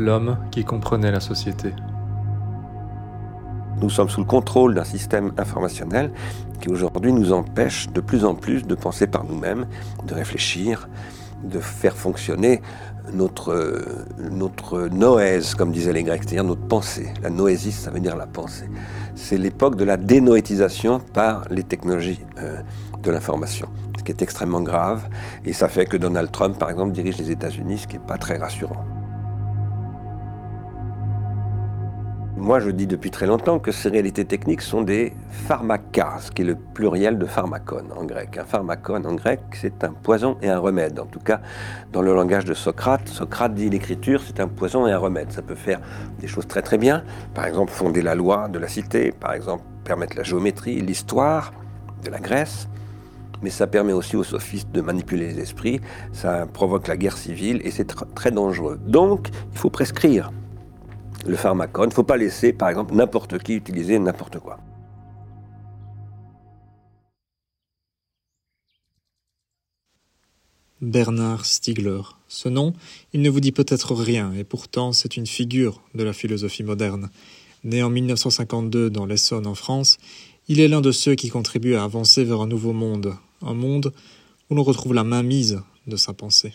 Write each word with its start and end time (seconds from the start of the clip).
l'homme 0.00 0.38
qui 0.50 0.64
comprenait 0.64 1.12
la 1.12 1.20
société. 1.20 1.72
Nous 3.80 3.90
sommes 3.90 4.08
sous 4.08 4.20
le 4.20 4.26
contrôle 4.26 4.74
d'un 4.74 4.84
système 4.84 5.32
informationnel 5.38 6.10
qui 6.60 6.68
aujourd'hui 6.68 7.12
nous 7.12 7.32
empêche 7.32 7.88
de 7.90 8.00
plus 8.00 8.24
en 8.24 8.34
plus 8.34 8.66
de 8.66 8.74
penser 8.74 9.06
par 9.06 9.24
nous-mêmes, 9.24 9.66
de 10.06 10.14
réfléchir, 10.14 10.88
de 11.42 11.58
faire 11.58 11.96
fonctionner 11.96 12.60
notre, 13.14 13.82
notre 14.30 14.88
noèse, 14.88 15.54
comme 15.54 15.72
disaient 15.72 15.94
les 15.94 16.02
Grecs, 16.02 16.22
c'est-à-dire 16.22 16.44
notre 16.44 16.66
pensée. 16.66 17.08
La 17.22 17.30
noésis, 17.30 17.74
ça 17.74 17.90
veut 17.90 18.00
dire 18.00 18.16
la 18.16 18.26
pensée. 18.26 18.68
C'est 19.14 19.38
l'époque 19.38 19.76
de 19.76 19.84
la 19.84 19.96
dénoétisation 19.96 21.00
par 21.00 21.44
les 21.50 21.62
technologies 21.62 22.20
euh, 22.38 22.60
de 23.02 23.10
l'information, 23.10 23.68
ce 23.98 24.04
qui 24.04 24.12
est 24.12 24.22
extrêmement 24.22 24.60
grave. 24.60 25.08
Et 25.46 25.54
ça 25.54 25.68
fait 25.68 25.86
que 25.86 25.96
Donald 25.96 26.30
Trump, 26.30 26.58
par 26.58 26.70
exemple, 26.70 26.92
dirige 26.92 27.16
les 27.16 27.30
États-Unis, 27.30 27.78
ce 27.78 27.86
qui 27.86 27.96
n'est 27.96 28.06
pas 28.06 28.18
très 28.18 28.36
rassurant. 28.36 28.84
Moi, 32.40 32.58
je 32.58 32.70
dis 32.70 32.86
depuis 32.86 33.10
très 33.10 33.26
longtemps 33.26 33.58
que 33.58 33.70
ces 33.70 33.90
réalités 33.90 34.24
techniques 34.24 34.62
sont 34.62 34.80
des 34.80 35.12
pharmacas, 35.30 36.20
ce 36.20 36.30
qui 36.30 36.40
est 36.40 36.46
le 36.46 36.54
pluriel 36.54 37.18
de 37.18 37.26
pharmacon 37.26 37.84
en 37.94 38.04
grec. 38.04 38.38
Un 38.38 38.44
pharmacon 38.44 39.04
en 39.04 39.12
grec, 39.12 39.40
c'est 39.52 39.84
un 39.84 39.92
poison 39.92 40.38
et 40.40 40.48
un 40.48 40.58
remède. 40.58 40.98
En 40.98 41.04
tout 41.04 41.20
cas, 41.20 41.42
dans 41.92 42.00
le 42.00 42.14
langage 42.14 42.46
de 42.46 42.54
Socrate, 42.54 43.06
Socrate 43.08 43.52
dit 43.52 43.68
l'écriture, 43.68 44.22
c'est 44.26 44.40
un 44.40 44.48
poison 44.48 44.86
et 44.86 44.92
un 44.92 44.96
remède. 44.96 45.30
Ça 45.32 45.42
peut 45.42 45.54
faire 45.54 45.80
des 46.18 46.28
choses 46.28 46.48
très 46.48 46.62
très 46.62 46.78
bien. 46.78 47.04
Par 47.34 47.44
exemple, 47.44 47.72
fonder 47.72 48.00
la 48.00 48.14
loi 48.14 48.48
de 48.48 48.58
la 48.58 48.68
cité, 48.68 49.12
par 49.12 49.34
exemple, 49.34 49.62
permettre 49.84 50.16
la 50.16 50.22
géométrie, 50.22 50.80
l'histoire 50.80 51.52
de 52.02 52.10
la 52.10 52.20
Grèce. 52.20 52.68
Mais 53.42 53.50
ça 53.50 53.66
permet 53.66 53.92
aussi 53.92 54.16
aux 54.16 54.24
sophistes 54.24 54.72
de 54.72 54.80
manipuler 54.80 55.28
les 55.28 55.40
esprits, 55.40 55.82
ça 56.12 56.46
provoque 56.50 56.88
la 56.88 56.96
guerre 56.96 57.18
civile 57.18 57.60
et 57.64 57.70
c'est 57.70 57.94
très 58.14 58.30
dangereux. 58.30 58.80
Donc, 58.86 59.28
il 59.52 59.58
faut 59.58 59.70
prescrire 59.70 60.30
le 61.26 61.36
pharmacone. 61.36 61.86
Il 61.86 61.90
ne 61.90 61.94
faut 61.94 62.02
pas 62.02 62.16
laisser, 62.16 62.52
par 62.52 62.68
exemple, 62.68 62.94
n'importe 62.94 63.38
qui 63.38 63.54
utiliser 63.54 63.98
n'importe 63.98 64.38
quoi. 64.38 64.58
Bernard 70.80 71.44
Stiegler. 71.44 72.00
Ce 72.26 72.48
nom, 72.48 72.72
il 73.12 73.20
ne 73.20 73.28
vous 73.28 73.40
dit 73.40 73.52
peut-être 73.52 73.94
rien, 73.94 74.32
et 74.32 74.44
pourtant 74.44 74.92
c'est 74.92 75.16
une 75.16 75.26
figure 75.26 75.82
de 75.94 76.04
la 76.04 76.14
philosophie 76.14 76.62
moderne. 76.62 77.10
Né 77.64 77.82
en 77.82 77.90
1952 77.90 78.88
dans 78.88 79.04
l'Essonne 79.04 79.46
en 79.46 79.54
France, 79.54 79.98
il 80.48 80.58
est 80.58 80.68
l'un 80.68 80.80
de 80.80 80.90
ceux 80.90 81.16
qui 81.16 81.28
contribuent 81.28 81.74
à 81.74 81.84
avancer 81.84 82.24
vers 82.24 82.40
un 82.40 82.46
nouveau 82.46 82.72
monde, 82.72 83.14
un 83.42 83.52
monde 83.52 83.92
où 84.48 84.54
l'on 84.54 84.62
retrouve 84.62 84.94
la 84.94 85.04
mainmise 85.04 85.60
de 85.86 85.96
sa 85.96 86.14
pensée. 86.14 86.54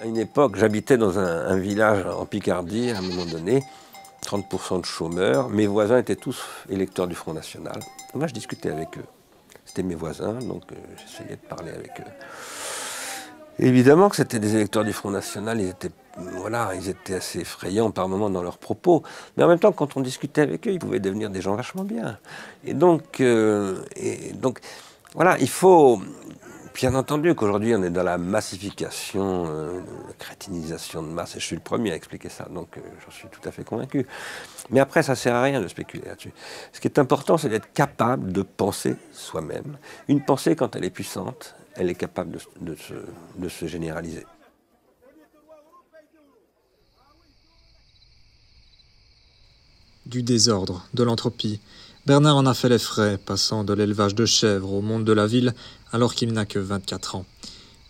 À 0.00 0.04
une 0.04 0.16
époque, 0.16 0.56
j'habitais 0.56 0.96
dans 0.96 1.18
un, 1.18 1.56
village 1.56 2.06
en 2.06 2.24
Picardie, 2.24 2.90
à 2.90 2.98
un 2.98 3.02
moment 3.02 3.26
donné, 3.26 3.64
30% 4.24 4.80
de 4.80 4.86
chômeurs. 4.86 5.48
Mes 5.48 5.66
voisins 5.66 5.98
étaient 5.98 6.14
tous 6.14 6.40
électeurs 6.68 7.08
du 7.08 7.16
Front 7.16 7.34
National. 7.34 7.80
Moi, 8.14 8.28
je 8.28 8.34
discutais 8.34 8.70
avec 8.70 8.96
eux. 8.98 9.04
C'était 9.64 9.82
mes 9.82 9.96
voisins, 9.96 10.34
donc 10.34 10.62
euh, 10.70 10.76
j'essayais 10.96 11.36
de 11.36 11.48
parler 11.48 11.72
avec 11.72 11.98
eux. 11.98 12.10
Évidemment 13.58 14.08
que 14.08 14.14
c'était 14.14 14.38
des 14.38 14.54
électeurs 14.54 14.84
du 14.84 14.92
Front 14.92 15.10
National, 15.10 15.60
ils 15.60 15.70
étaient, 15.70 15.90
voilà, 16.16 16.70
ils 16.76 16.88
étaient 16.88 17.16
assez 17.16 17.40
effrayants 17.40 17.90
par 17.90 18.08
moments 18.08 18.30
dans 18.30 18.42
leurs 18.42 18.58
propos. 18.58 19.02
Mais 19.36 19.42
en 19.42 19.48
même 19.48 19.58
temps, 19.58 19.72
quand 19.72 19.96
on 19.96 20.00
discutait 20.00 20.42
avec 20.42 20.68
eux, 20.68 20.70
ils 20.70 20.78
pouvaient 20.78 21.00
devenir 21.00 21.28
des 21.28 21.40
gens 21.40 21.56
vachement 21.56 21.82
bien. 21.82 22.18
Et 22.64 22.72
donc, 22.72 23.20
euh, 23.20 23.82
et 23.96 24.32
donc 24.32 24.60
voilà, 25.14 25.36
il 25.40 25.48
faut, 25.48 26.00
Bien 26.78 26.94
entendu 26.94 27.34
qu'aujourd'hui 27.34 27.74
on 27.74 27.82
est 27.82 27.90
dans 27.90 28.04
la 28.04 28.18
massification, 28.18 29.46
euh, 29.48 29.80
la 30.06 30.14
crétinisation 30.14 31.02
de 31.02 31.08
masse, 31.08 31.34
et 31.34 31.40
je 31.40 31.44
suis 31.44 31.56
le 31.56 31.60
premier 31.60 31.90
à 31.90 31.96
expliquer 31.96 32.28
ça, 32.28 32.44
donc 32.44 32.78
euh, 32.78 32.80
j'en 33.04 33.10
suis 33.10 33.26
tout 33.26 33.40
à 33.48 33.50
fait 33.50 33.64
convaincu. 33.64 34.06
Mais 34.70 34.78
après, 34.78 35.02
ça 35.02 35.14
ne 35.14 35.16
sert 35.16 35.34
à 35.34 35.42
rien 35.42 35.60
de 35.60 35.66
spéculer 35.66 36.04
là-dessus. 36.06 36.30
Ce 36.72 36.78
qui 36.78 36.86
est 36.86 37.00
important, 37.00 37.36
c'est 37.36 37.48
d'être 37.48 37.72
capable 37.72 38.30
de 38.30 38.42
penser 38.42 38.94
soi-même. 39.10 39.76
Une 40.06 40.24
pensée, 40.24 40.54
quand 40.54 40.76
elle 40.76 40.84
est 40.84 40.90
puissante, 40.90 41.56
elle 41.74 41.90
est 41.90 41.96
capable 41.96 42.38
de, 42.60 42.76
se, 42.76 42.94
de 43.36 43.48
se 43.48 43.66
généraliser. 43.66 44.24
Du 50.06 50.22
désordre, 50.22 50.86
de 50.94 51.02
l'entropie, 51.02 51.60
Bernard 52.08 52.38
en 52.38 52.46
a 52.46 52.54
fait 52.54 52.70
les 52.70 52.78
frais, 52.78 53.18
passant 53.18 53.64
de 53.64 53.74
l'élevage 53.74 54.14
de 54.14 54.24
chèvres 54.24 54.72
au 54.72 54.80
monde 54.80 55.04
de 55.04 55.12
la 55.12 55.26
ville 55.26 55.52
alors 55.92 56.14
qu'il 56.14 56.32
n'a 56.32 56.46
que 56.46 56.58
24 56.58 57.16
ans. 57.16 57.26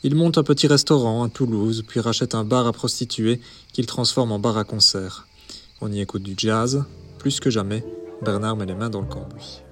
Il 0.03 0.17
monte 0.17 0.39
un 0.39 0.43
petit 0.43 0.67
restaurant 0.67 1.23
à 1.23 1.29
Toulouse, 1.29 1.84
puis 1.87 2.01
rachète 2.01 2.34
un 2.34 2.43
bar 2.43 2.67
à 2.67 2.73
prostituées 2.73 3.41
qu'il 3.73 3.87
transforme 3.87 4.33
en 4.33 4.41
bar 4.41 4.59
à 4.59 4.65
concert. 4.65 5.28
On 5.81 5.93
y 5.93 6.01
écoute 6.01 6.25
du 6.25 6.34
jazz. 6.37 6.83
Plus 7.19 7.39
que 7.39 7.49
jamais, 7.49 7.84
Bernard 8.21 8.57
met 8.57 8.67
les 8.67 8.75
mains 8.75 8.91
dans 8.91 9.03
le 9.03 9.07
cambouis. 9.07 9.62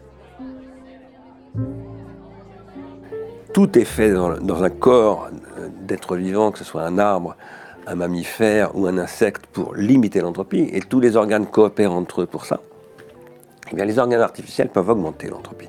Tout 3.53 3.77
est 3.77 3.85
fait 3.85 4.13
dans, 4.13 4.63
un 4.63 4.71
corps 4.71 5.29
d'être 5.89 6.15
vivant, 6.15 6.53
que 6.53 6.61
ce 6.61 6.65
soit 6.65 6.85
un 6.85 6.99
arbre, 6.99 7.35
un 7.89 7.97
mammifère 7.97 8.77
ou 8.77 8.87
un 8.87 8.97
insecte, 8.97 9.47
pour 9.47 9.75
limiter 9.75 10.21
l'entropie, 10.21 10.69
et 10.71 10.83
tous 10.83 11.01
les 11.01 11.17
organes 11.17 11.49
coopèrent 11.49 11.95
entre 11.95 12.23
eux 12.23 12.27
pour 12.27 12.45
ça. 12.45 12.61
Eh 13.73 13.85
les 13.85 13.99
organes 13.99 14.21
artificiels 14.21 14.69
peuvent 14.69 14.89
augmenter 14.89 15.29
l'entropie. 15.29 15.69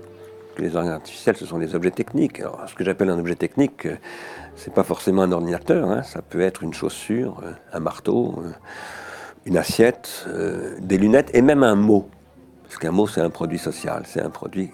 Les 0.58 0.76
organes 0.76 0.94
artificiels, 0.94 1.36
ce 1.36 1.46
sont 1.46 1.60
des 1.60 1.76
objets 1.76 1.92
techniques. 1.92 2.40
Alors, 2.40 2.64
ce 2.68 2.74
que 2.74 2.84
j'appelle 2.84 3.10
un 3.10 3.20
objet 3.20 3.36
technique, 3.36 3.86
euh, 3.86 3.96
c'est 4.56 4.74
pas 4.74 4.84
forcément 4.84 5.24
un 5.24 5.32
ordinateur. 5.32 5.90
Hein. 5.90 6.04
Ça 6.04 6.22
peut 6.22 6.42
être 6.42 6.64
une 6.64 6.74
chaussure, 6.74 7.42
euh, 7.44 7.52
un 7.74 7.80
marteau, 7.80 8.42
euh, 8.44 8.52
une 9.46 9.58
assiette, 9.58 10.28
des 10.80 10.98
lunettes 10.98 11.32
et 11.34 11.42
même 11.42 11.64
un 11.64 11.76
mot. 11.76 12.10
Parce 12.64 12.78
qu'un 12.78 12.92
mot, 12.92 13.08
c'est 13.08 13.22
un 13.22 13.30
produit 13.30 13.60
social. 13.60 14.04
C'est 14.06 14.22
un 14.22 14.30
produit 14.30 14.72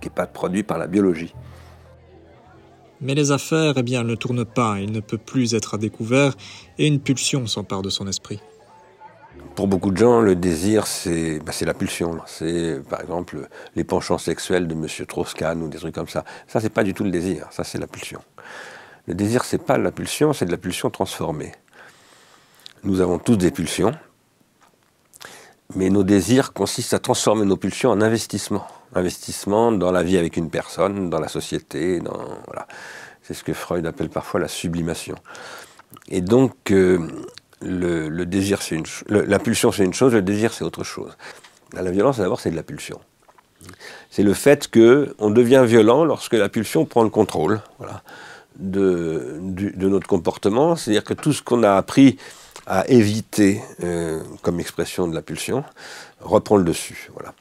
qui 0.00 0.08
n'est 0.08 0.14
pas 0.14 0.26
produit 0.26 0.62
par 0.62 0.78
la 0.78 0.86
biologie. 0.86 1.34
Mais 3.02 3.14
les 3.14 3.32
affaires, 3.32 3.74
eh 3.76 3.82
bien, 3.82 4.02
ne 4.02 4.14
tournent 4.14 4.46
pas. 4.46 4.78
Il 4.80 4.92
ne 4.92 5.00
peut 5.00 5.18
plus 5.18 5.54
être 5.54 5.74
à 5.74 5.78
découvert 5.78 6.34
et 6.78 6.86
une 6.86 7.00
pulsion 7.00 7.46
s'empare 7.46 7.82
de 7.82 7.90
son 7.90 8.06
esprit. 8.06 8.40
Pour 9.54 9.68
beaucoup 9.68 9.90
de 9.90 9.96
gens, 9.96 10.20
le 10.20 10.34
désir, 10.34 10.86
c'est 10.86 11.38
bah, 11.38 11.52
la 11.62 11.74
pulsion. 11.74 12.18
C'est 12.26 12.80
par 12.88 13.00
exemple 13.00 13.48
les 13.74 13.84
penchants 13.84 14.18
sexuels 14.18 14.66
de 14.66 14.74
M. 14.74 14.86
Troscan 15.06 15.60
ou 15.60 15.68
des 15.68 15.78
trucs 15.78 15.94
comme 15.94 16.08
ça. 16.08 16.24
Ça, 16.46 16.60
c'est 16.60 16.70
pas 16.70 16.84
du 16.84 16.94
tout 16.94 17.04
le 17.04 17.10
désir, 17.10 17.46
ça, 17.50 17.64
c'est 17.64 17.78
la 17.78 17.86
pulsion. 17.86 18.20
Le 19.06 19.14
désir, 19.14 19.44
c'est 19.44 19.62
pas 19.62 19.78
la 19.78 19.92
pulsion, 19.92 20.32
c'est 20.32 20.46
de 20.46 20.50
la 20.50 20.56
pulsion 20.56 20.90
transformée. 20.90 21.52
Nous 22.82 23.00
avons 23.00 23.18
tous 23.18 23.36
des 23.36 23.50
pulsions, 23.50 23.92
mais 25.74 25.90
nos 25.90 26.02
désirs 26.02 26.52
consistent 26.52 26.94
à 26.94 26.98
transformer 26.98 27.44
nos 27.44 27.56
pulsions 27.56 27.90
en 27.90 28.00
investissement. 28.00 28.66
Investissement 28.94 29.72
dans 29.72 29.92
la 29.92 30.02
vie 30.02 30.18
avec 30.18 30.36
une 30.36 30.50
personne, 30.50 31.10
dans 31.10 31.20
la 31.20 31.28
société. 31.28 32.00
Voilà. 32.46 32.66
C'est 33.22 33.34
ce 33.34 33.42
que 33.42 33.52
Freud 33.52 33.86
appelle 33.86 34.08
parfois 34.08 34.40
la 34.40 34.48
sublimation. 34.48 35.16
Et 36.08 36.20
donc, 36.20 36.70
euh, 36.70 37.08
le, 37.62 38.24
désir, 38.24 38.62
c'est 38.62 38.74
une 38.74 38.84
la 39.08 39.38
pulsion, 39.38 39.72
c'est 39.72 39.84
une 39.84 39.94
chose, 39.94 40.12
le 40.12 40.22
désir, 40.22 40.52
c'est 40.52 40.64
autre 40.64 40.84
chose. 40.84 41.16
La 41.72 41.90
violence, 41.90 42.18
d'abord, 42.18 42.40
c'est 42.40 42.50
de 42.50 42.56
la 42.56 42.62
pulsion. 42.62 43.00
C'est 44.10 44.22
le 44.22 44.34
fait 44.34 44.68
qu'on 44.70 45.30
devient 45.30 45.64
violent 45.66 46.04
lorsque 46.04 46.34
la 46.34 46.48
pulsion 46.48 46.84
prend 46.84 47.02
le 47.02 47.10
contrôle 47.10 47.60
de, 48.58 49.40
notre 49.76 50.06
comportement. 50.06 50.76
C'est-à-dire 50.76 51.04
que 51.04 51.14
tout 51.14 51.32
ce 51.32 51.42
qu'on 51.42 51.62
a 51.62 51.74
appris 51.74 52.16
à 52.66 52.88
éviter 52.88 53.62
euh, 53.84 54.20
comme 54.42 54.58
expression 54.58 55.06
de 55.06 55.14
la 55.14 55.22
pulsion 55.22 55.64
reprend 56.20 56.56
le 56.56 56.64
dessus. 56.64 57.10
Voilà. 57.14 57.32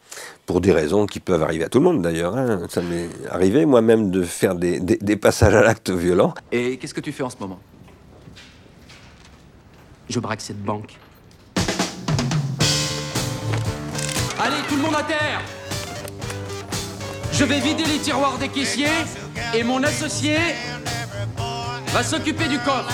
Pour 0.45 0.61
des 0.61 0.71
raisons 0.71 1.07
qui 1.07 1.19
peuvent 1.19 1.41
arriver 1.41 1.63
à 1.63 1.69
tout 1.69 1.79
le 1.79 1.85
monde 1.85 2.01
d'ailleurs. 2.01 2.37
Hein. 2.37 2.61
Ça 2.69 2.81
m'est 2.81 3.09
arrivé 3.29 3.65
moi-même 3.65 4.11
de 4.11 4.23
faire 4.23 4.55
des 4.55 5.15
passages 5.15 5.55
à 5.55 5.61
l'acte 5.61 5.89
violent. 5.89 6.33
Et 6.51 6.77
qu'est-ce 6.77 6.93
que 6.93 7.01
tu 7.01 7.11
fais 7.11 7.23
en 7.23 7.29
ce 7.29 7.37
moment? 7.39 7.59
Je 10.09 10.19
braque 10.19 10.41
cette 10.41 10.63
banque. 10.63 10.97
Allez, 14.39 14.57
tout 14.67 14.75
le 14.75 14.81
monde 14.81 14.95
à 14.95 15.03
terre 15.03 15.41
Je 17.31 17.43
vais 17.43 17.59
vider 17.59 17.85
les 17.85 17.99
tiroirs 17.99 18.37
des 18.37 18.49
caissiers 18.49 18.87
et 19.53 19.63
mon 19.63 19.81
associé 19.83 20.37
va 21.93 22.03
s'occuper 22.03 22.47
du 22.47 22.59
coffre. 22.59 22.93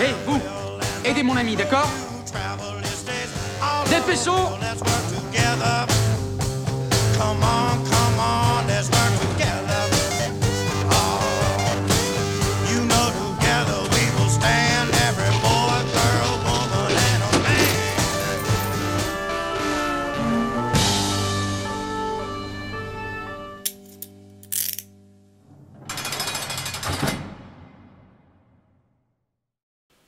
Hé, 0.00 0.14
vous 0.26 0.40
Aidez 1.04 1.22
mon 1.22 1.36
ami, 1.36 1.56
d'accord? 1.56 1.88
Dépêchons 3.88 4.50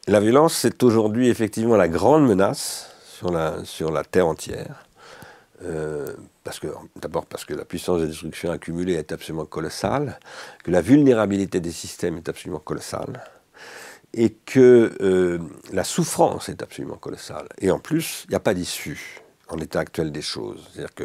La 0.08 0.20
violence, 0.20 0.55
c'est 0.55 0.82
aujourd'hui 0.84 1.28
effectivement 1.28 1.76
la 1.76 1.87
grande 1.87 2.26
menace 2.26 2.90
sur 3.05 3.31
la, 3.31 4.05
Terre 4.05 4.26
entière. 4.26 4.87
Euh, 5.62 6.14
d'abord 6.96 7.26
parce 7.26 7.44
que 7.44 7.52
la 7.52 7.66
puissance 7.66 8.00
de 8.00 8.06
destruction 8.06 8.50
accumulée 8.50 8.94
est 8.94 9.12
absolument 9.12 9.44
colossale, 9.44 10.19
que 10.64 10.70
la 10.70 10.81
vulnérabilité 10.81 11.60
des 11.60 11.72
systèmes 11.72 12.16
est 12.16 12.26
absolument 12.31 12.58
colossale, 12.58 13.22
et 14.14 14.31
que 14.31 14.96
euh, 15.02 15.40
la 15.75 15.84
souffrance 15.84 16.49
est 16.49 16.62
absolument 16.62 16.96
colossale. 16.96 17.46
Et 17.60 17.70
en 17.70 17.78
plus, 17.78 18.25
il 18.28 18.31
n'y 18.31 18.37
a 18.37 18.40
pas 18.40 18.55
d'issue 18.55 19.20
en 19.48 19.56
l'état 19.56 19.80
actuel 19.80 20.12
des 20.12 20.22
choses. 20.22 20.60
C'est-à-dire 20.72 20.94
que, 20.94 21.04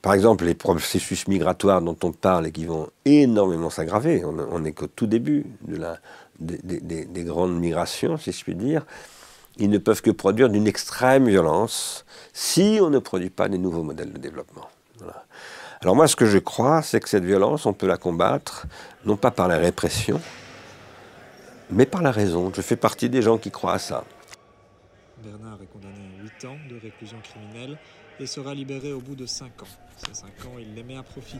par 0.00 0.14
exemple, 0.14 0.44
les 0.44 0.54
processus 0.54 1.28
migratoires 1.28 1.82
dont 1.82 1.96
on 2.02 2.12
parle 2.12 2.46
et 2.46 2.52
qui 2.52 2.66
vont 2.66 2.88
énormément 3.04 3.70
s'aggraver, 3.70 4.24
on 4.24 4.58
n'est 4.58 4.72
qu'au 4.72 4.86
tout 4.86 5.06
début 5.06 5.46
de 5.62 5.76
la, 5.76 5.98
des, 6.40 7.04
des, 7.04 7.24
grandes 7.24 7.58
migrations, 7.58 8.16
si 8.16 8.32
je 8.32 8.42
puis 8.42 8.54
dire, 8.54 8.84
ils 9.58 9.70
ne 9.70 9.78
peuvent 9.78 10.02
que 10.02 10.10
produire 10.10 10.48
d'une 10.48 10.66
extrême 10.66 11.28
violence 11.28 12.04
si 12.32 12.78
on 12.80 12.90
ne 12.90 12.98
produit 12.98 13.30
pas 13.30 13.48
des 13.48 13.58
nouveaux 13.58 13.82
modèles 13.82 14.12
de 14.12 14.18
développement. 14.18 14.68
Alors 15.82 15.96
moi, 15.96 16.06
ce 16.06 16.16
que 16.16 16.26
je 16.26 16.38
crois, 16.38 16.80
c'est 16.82 17.00
que 17.00 17.08
cette 17.08 17.24
violence, 17.24 17.66
on 17.66 17.72
peut 17.72 17.88
la 17.88 17.96
combattre, 17.96 18.66
non 19.04 19.16
pas 19.16 19.32
par 19.32 19.48
la 19.48 19.56
répression, 19.56 20.20
mais 21.70 21.86
par 21.86 22.02
la 22.02 22.12
raison. 22.12 22.52
Je 22.54 22.62
fais 22.62 22.76
partie 22.76 23.08
des 23.08 23.20
gens 23.20 23.36
qui 23.36 23.50
croient 23.50 23.74
à 23.74 23.78
ça. 23.78 24.04
Bernard 25.22 25.62
est 25.62 25.66
condamné 25.66 26.00
à 26.18 26.22
8 26.22 26.44
ans 26.46 26.56
de 26.68 26.78
réclusion 26.80 27.18
criminelle 27.22 27.78
et 28.18 28.26
sera 28.26 28.54
libéré 28.54 28.92
au 28.92 29.00
bout 29.00 29.14
de 29.14 29.26
5 29.26 29.62
ans. 29.62 29.66
Ces 29.96 30.14
5 30.14 30.26
ans, 30.46 30.58
il 30.58 30.74
les 30.74 30.82
met 30.82 30.96
à 30.96 31.02
profit. 31.02 31.38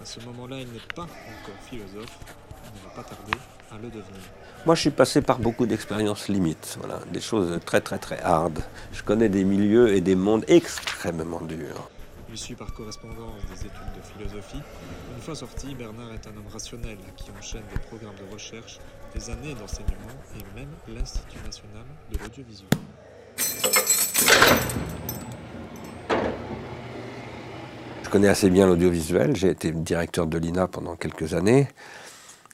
À 0.00 0.04
ce 0.04 0.20
moment-là, 0.20 0.60
il 0.60 0.68
n'est 0.68 0.78
pas 0.94 1.02
encore 1.04 1.60
philosophe. 1.68 2.18
Il 2.64 2.78
ne 2.78 2.84
va 2.88 2.94
pas 2.94 3.02
tarder 3.02 3.38
à 3.70 3.78
le 3.78 3.88
devenir. 3.88 4.22
Moi, 4.66 4.74
je 4.74 4.82
suis 4.82 4.90
passé 4.90 5.22
par 5.22 5.38
beaucoup 5.38 5.66
d'expériences 5.66 6.28
limites, 6.28 6.76
voilà, 6.78 7.00
des 7.10 7.20
choses 7.20 7.58
très 7.64 7.80
très 7.80 7.98
très 7.98 8.20
hard. 8.20 8.60
Je 8.92 9.02
connais 9.02 9.28
des 9.28 9.44
milieux 9.44 9.94
et 9.94 10.00
des 10.00 10.14
mondes 10.14 10.44
extrêmement 10.48 11.40
durs. 11.40 11.88
Il 12.30 12.38
suit 12.38 12.54
par 12.54 12.72
correspondance 12.72 13.42
des 13.50 13.66
études 13.66 13.92
de 13.94 14.00
philosophie. 14.00 14.62
Une 15.14 15.22
fois 15.22 15.34
sorti, 15.34 15.74
Bernard 15.74 16.12
est 16.14 16.26
un 16.26 16.30
homme 16.30 16.48
rationnel 16.50 16.96
qui 17.16 17.30
enchaîne 17.38 17.64
des 17.74 17.80
programmes 17.80 18.14
de 18.26 18.32
recherche, 18.32 18.78
des 19.14 19.28
années 19.28 19.54
d'enseignement 19.54 20.16
et 20.38 20.58
même 20.58 20.70
l'Institut 20.88 21.38
national 21.44 21.84
de 22.10 22.18
l'audiovisuel. 22.18 22.70
Je 28.02 28.10
connais 28.10 28.28
assez 28.28 28.50
bien 28.50 28.66
l'audiovisuel, 28.66 29.34
j'ai 29.36 29.48
été 29.48 29.70
directeur 29.72 30.26
de 30.26 30.36
l'INA 30.38 30.68
pendant 30.68 30.96
quelques 30.96 31.34
années. 31.34 31.68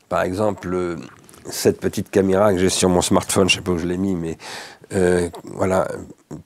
Par 0.09 0.23
exemple, 0.23 0.97
cette 1.51 1.81
petite 1.81 2.11
caméra 2.11 2.53
que 2.53 2.59
j'ai 2.59 2.69
sur 2.69 2.89
mon 2.89 3.03
smartphone, 3.03 3.49
je 3.49 3.57
ne 3.57 3.59
sais 3.59 3.65
pas 3.65 3.73
où 3.73 3.79
je 3.79 3.87
l'ai 3.87 3.97
mis, 3.97 4.15
mais 4.15 4.39
euh, 4.93 5.29
voilà, 5.45 5.89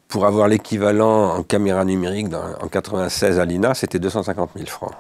pour 0.09 0.27
avoir 0.27 0.49
l'équivalent 0.49 1.37
en 1.37 1.43
caméra 1.43 1.85
numérique 1.85 2.29
en 2.33 2.69
96 2.69 3.39
à 3.39 3.45
l'INA, 3.45 3.75
c'était 3.75 3.99
250 3.99 4.51
000 4.57 4.67
francs. 4.67 4.95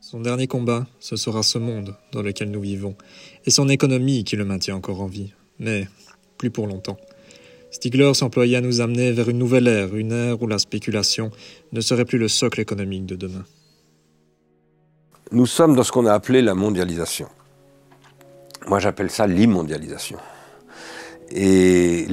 Son 0.00 0.20
dernier 0.20 0.46
combat, 0.46 0.86
ce 1.00 1.16
sera 1.16 1.42
ce 1.42 1.58
monde 1.58 1.96
dans 2.12 2.22
lequel 2.22 2.50
nous 2.50 2.60
vivons, 2.60 2.94
et 3.46 3.50
son 3.50 3.68
économie 3.68 4.24
qui 4.24 4.36
le 4.36 4.44
maintient 4.44 4.76
encore 4.76 5.00
en 5.00 5.06
vie, 5.06 5.32
mais 5.58 5.88
plus 6.36 6.50
pour 6.50 6.66
longtemps. 6.66 6.98
Stigler 7.74 8.14
s'employait 8.14 8.58
à 8.58 8.60
nous 8.60 8.80
amener 8.80 9.10
vers 9.10 9.28
une 9.28 9.38
nouvelle 9.38 9.66
ère, 9.66 9.96
une 9.96 10.12
ère 10.12 10.40
où 10.40 10.46
la 10.46 10.58
spéculation 10.60 11.32
ne 11.72 11.80
serait 11.80 12.04
plus 12.04 12.18
le 12.18 12.28
socle 12.28 12.60
économique 12.60 13.04
de 13.04 13.16
demain. 13.16 13.44
Nous 15.32 15.46
sommes 15.46 15.74
dans 15.74 15.82
ce 15.82 15.90
qu'on 15.90 16.06
a 16.06 16.12
appelé 16.12 16.40
la 16.40 16.54
mondialisation. 16.54 17.26
Moi, 18.68 18.78
j'appelle 18.78 19.10
ça 19.10 19.26
l'immondialisation. 19.26 20.18
Et 21.32 22.06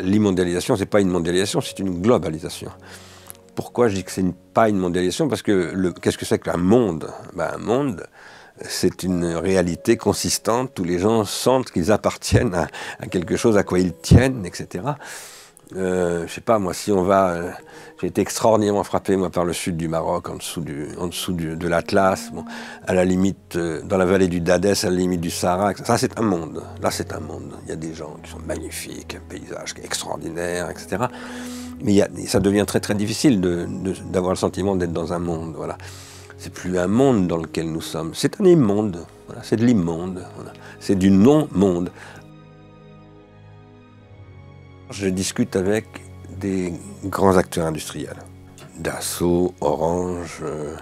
l'immondialisation, 0.00 0.74
ce 0.74 0.80
n'est 0.80 0.86
pas 0.86 1.00
une 1.00 1.10
mondialisation, 1.10 1.60
c'est 1.60 1.78
une 1.78 2.02
globalisation. 2.02 2.72
Pourquoi 3.54 3.86
je 3.86 3.94
dis 3.94 4.02
que 4.02 4.10
ce 4.10 4.20
n'est 4.20 4.34
pas 4.52 4.68
une 4.68 4.78
mondialisation? 4.78 5.28
Parce 5.28 5.42
que 5.42 5.92
qu'est-ce 6.00 6.18
que 6.18 6.26
c'est 6.26 6.40
qu'un 6.40 6.56
monde? 6.56 7.08
Ben, 7.36 7.50
Un 7.54 7.58
monde, 7.58 8.04
c'est 8.62 9.02
une 9.02 9.24
réalité 9.24 9.96
consistante. 9.96 10.72
Tous 10.74 10.84
les 10.84 10.98
gens 10.98 11.24
sentent 11.24 11.70
qu'ils 11.70 11.92
appartiennent 11.92 12.54
à, 12.54 13.06
quelque 13.06 13.36
chose 13.36 13.56
à 13.56 13.62
quoi 13.62 13.78
ils 13.78 13.92
tiennent, 13.92 14.44
etc. 14.46 14.84
Euh, 15.76 16.26
je 16.26 16.32
sais 16.32 16.40
pas, 16.40 16.58
moi, 16.58 16.72
si 16.72 16.92
on 16.92 17.02
va. 17.02 17.30
Euh, 17.30 17.50
j'ai 18.00 18.06
été 18.06 18.20
extraordinairement 18.20 18.84
frappé, 18.84 19.16
moi, 19.16 19.28
par 19.28 19.44
le 19.44 19.52
sud 19.52 19.76
du 19.76 19.88
Maroc, 19.88 20.28
en 20.28 20.36
dessous, 20.36 20.60
du, 20.60 20.88
en 20.98 21.08
dessous 21.08 21.32
de 21.32 21.68
l'Atlas, 21.68 22.30
bon, 22.32 22.44
à 22.86 22.94
la 22.94 23.04
limite, 23.04 23.56
euh, 23.56 23.82
dans 23.82 23.98
la 23.98 24.04
vallée 24.04 24.28
du 24.28 24.40
Dadès, 24.40 24.84
à 24.84 24.90
la 24.90 24.96
limite 24.96 25.20
du 25.20 25.30
Sahara. 25.30 25.74
Ça, 25.84 25.98
c'est 25.98 26.18
un 26.18 26.22
monde. 26.22 26.62
Là, 26.80 26.90
c'est 26.90 27.12
un 27.12 27.20
monde. 27.20 27.54
Il 27.64 27.70
y 27.70 27.72
a 27.72 27.76
des 27.76 27.94
gens 27.94 28.16
qui 28.22 28.30
sont 28.30 28.38
magnifiques, 28.46 29.16
un 29.16 29.28
paysage 29.28 29.74
extraordinaire, 29.82 30.70
etc. 30.70 31.06
Mais 31.82 32.08
ça 32.26 32.40
devient 32.40 32.64
très, 32.66 32.80
très 32.80 32.94
difficile 32.94 33.40
d'avoir 34.10 34.32
le 34.32 34.38
sentiment 34.38 34.76
d'être 34.76 34.92
dans 34.92 35.12
un 35.12 35.18
monde. 35.18 35.54
Voilà. 35.56 35.76
C'est 36.38 36.52
plus 36.52 36.78
un 36.78 36.86
monde 36.86 37.26
dans 37.26 37.36
lequel 37.36 37.70
nous 37.70 37.80
sommes. 37.80 38.14
C'est 38.14 38.40
un 38.40 38.44
immonde. 38.44 39.04
C'est 39.42 39.56
de 39.56 39.64
l'immonde. 39.64 40.24
C'est 40.78 40.94
du 40.94 41.10
non-monde. 41.10 41.90
Je 44.90 45.08
discute 45.08 45.56
avec 45.56 45.86
des 46.40 46.72
grands 47.04 47.36
acteurs 47.36 47.66
industriels. 47.66 48.22
Dassault, 48.78 49.52
Orange, 49.60 50.38
euh, 50.42 50.76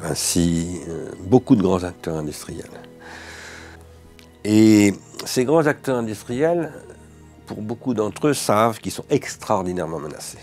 Vinci, 0.00 0.80
euh, 0.88 1.10
beaucoup 1.20 1.54
de 1.54 1.62
grands 1.62 1.84
acteurs 1.84 2.16
industriels. 2.16 2.66
Et 4.44 4.92
ces 5.24 5.44
grands 5.44 5.66
acteurs 5.66 5.96
industriels, 5.96 6.72
pour 7.46 7.62
beaucoup 7.62 7.94
d'entre 7.94 8.28
eux, 8.28 8.34
savent 8.34 8.80
qu'ils 8.80 8.92
sont 8.92 9.06
extraordinairement 9.08 10.00
menacés. 10.00 10.38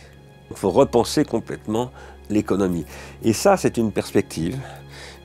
Il 0.53 0.59
faut 0.59 0.71
repenser 0.71 1.25
complètement 1.25 1.91
l'économie. 2.29 2.85
Et 3.23 3.33
ça, 3.33 3.57
c'est 3.57 3.77
une 3.77 3.91
perspective 3.91 4.57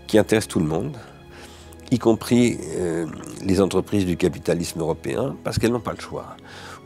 qui 0.07 0.19
intéresse 0.19 0.49
tout 0.49 0.59
le 0.59 0.67
monde, 0.67 0.97
y 1.91 1.99
compris 1.99 2.59
euh, 2.77 3.07
les 3.45 3.61
entreprises 3.61 4.05
du 4.05 4.17
capitalisme 4.17 4.81
européen, 4.81 5.37
parce 5.45 5.59
qu'elles 5.59 5.73
n'ont 5.73 5.81
pas 5.81 5.93
le 5.93 6.01
choix 6.01 6.37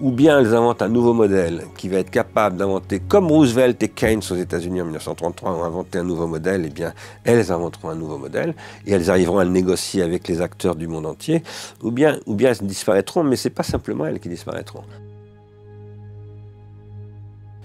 ou 0.03 0.11
bien 0.11 0.41
elles 0.41 0.55
inventent 0.55 0.83
un 0.83 0.89
nouveau 0.89 1.15
modèle 1.15 1.65
qui 1.77 1.89
va 1.89 1.99
être 1.99 2.11
capable 2.11 2.57
d'inventer, 2.57 3.01
comme 3.01 3.29
Roosevelt 3.29 3.81
et 3.83 3.89
Keynes 3.89 4.23
aux 4.31 4.35
États-Unis 4.35 4.81
en 4.81 4.85
1933 4.87 5.53
ont 5.53 5.65
inventé 5.65 5.99
un 5.99 6.05
nouveau 6.05 6.27
modèle, 6.27 6.65
et 6.65 6.69
eh 6.69 6.71
bien 6.71 6.93
elles 7.25 7.53
inventeront 7.53 7.91
un 7.91 7.95
nouveau 7.95 8.19
modèle 8.19 8.55
et 8.87 8.93
elles 8.93 9.11
arriveront 9.11 9.39
à 9.39 9.45
le 9.45 9.51
négocier 9.51 10.03
avec 10.03 10.27
les 10.29 10.41
acteurs 10.41 10.75
du 10.75 10.89
monde 10.89 11.07
entier, 11.07 11.43
ou 11.83 11.93
bien, 11.93 12.19
ou 12.27 12.35
bien 12.35 12.51
elles 12.51 12.67
disparaîtront, 12.67 13.23
mais 13.23 13.37
ce 13.37 13.49
n'est 13.49 13.55
pas 13.55 13.63
simplement 13.63 14.07
elles 14.07 14.21
qui 14.21 14.29
disparaîtront. 14.29 14.83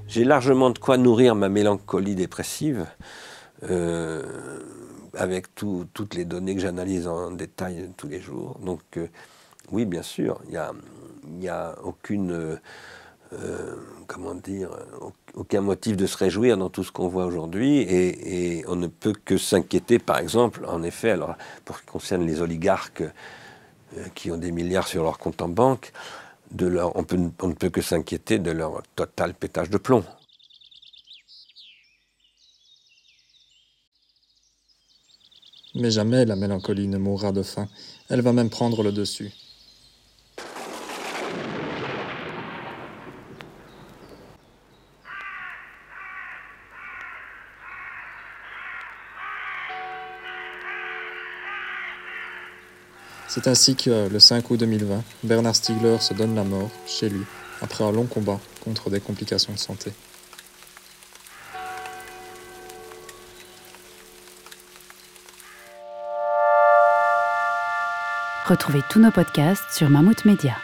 J'ai 0.07 0.23
largement 0.23 0.69
de 0.69 0.79
quoi 0.79 0.97
nourrir 0.97 1.35
ma 1.35 1.49
mélancolie 1.49 2.15
dépressive. 2.15 2.85
Euh, 3.63 4.23
avec 5.13 5.55
toutes 5.55 6.13
les 6.13 6.25
données 6.25 6.53
que 6.53 6.61
j'analyse 6.61 7.07
en 7.07 7.31
détail 7.31 7.89
tous 7.97 8.07
les 8.07 8.21
jours. 8.21 8.59
Donc, 8.63 8.81
euh, 8.97 9.07
oui, 9.71 9.85
bien 9.85 10.03
sûr, 10.03 10.39
il 10.47 10.59
n'y 11.39 11.49
a 11.49 11.75
aucune, 11.83 12.59
euh, 13.33 13.75
comment 14.05 14.35
dire, 14.35 14.69
aucun 15.33 15.61
motif 15.61 15.97
de 15.97 16.05
se 16.05 16.15
réjouir 16.17 16.55
dans 16.55 16.69
tout 16.69 16.83
ce 16.83 16.91
qu'on 16.91 17.07
voit 17.07 17.25
aujourd'hui 17.25 17.79
et, 17.79 18.63
on 18.67 18.75
ne 18.75 18.85
peut 18.85 19.15
que 19.25 19.39
s'inquiéter, 19.39 19.97
par 19.97 20.19
exemple, 20.19 20.63
en 20.67 20.83
effet, 20.83 21.09
alors 21.09 21.35
pour 21.65 21.77
ce 21.77 21.81
qui 21.81 21.87
concerne 21.87 22.27
les 22.27 22.41
oligarques 22.41 23.03
qui 24.13 24.29
ont 24.29 24.37
des 24.37 24.51
milliards 24.51 24.87
sur 24.87 25.01
leur 25.01 25.17
compte 25.17 25.41
en 25.41 25.49
banque, 25.49 25.93
on 26.51 27.47
ne 27.47 27.53
peut 27.53 27.69
que 27.69 27.81
s'inquiéter 27.81 28.39
de 28.39 28.51
leur 28.51 28.83
total 28.95 29.33
pétage 29.33 29.69
de 29.69 29.77
plomb. 29.77 30.03
Mais 35.75 35.91
jamais 35.91 36.25
la 36.25 36.35
mélancolie 36.35 36.87
ne 36.87 36.97
mourra 36.97 37.31
de 37.31 37.43
faim. 37.43 37.67
Elle 38.09 38.21
va 38.21 38.33
même 38.33 38.49
prendre 38.49 38.81
le 38.81 38.91
dessus. 38.91 39.31
C'est 53.39 53.48
ainsi 53.48 53.75
que, 53.75 54.08
le 54.08 54.20
5 54.20 54.50
août 54.50 54.58
2020, 54.58 55.03
Bernard 55.24 55.56
Stiegler 55.56 56.00
se 56.00 56.15
donne 56.15 56.34
la 56.34 56.44
mort, 56.44 56.72
chez 56.88 57.08
lui, 57.08 57.22
après 57.62 57.84
un 57.84 57.91
long 57.91 58.06
combat 58.06 58.39
contre 58.63 58.89
des 58.89 59.00
complications 59.00 59.53
de 59.53 59.60
santé. 59.60 59.91
Retrouvez 68.48 68.82
tous 68.89 69.00
nos 69.00 69.12
podcasts 69.12 69.70
sur 69.72 69.88
Mammouth 69.91 70.25
Media. 70.25 70.56